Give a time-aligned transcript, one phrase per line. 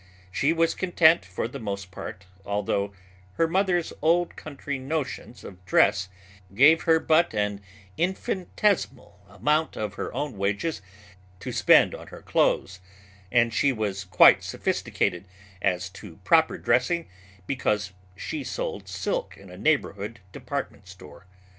[0.31, 2.91] She was content for the most part although
[3.33, 6.09] her mother's old country notions of dress
[6.55, 7.61] gave her but an
[7.97, 10.81] infinitesimal amount of her own wages
[11.41, 12.79] to spend on her clothes,
[13.31, 15.27] and she was quite sophisticated
[15.61, 17.07] as to proper dressing
[17.45, 21.27] because she sold silk in a neighborhood department store.